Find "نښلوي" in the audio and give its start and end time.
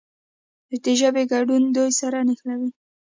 2.27-2.69